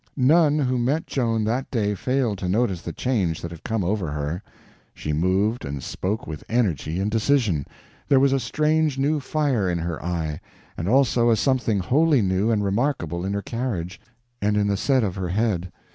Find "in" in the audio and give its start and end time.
9.69-9.77, 13.23-13.33, 14.57-14.65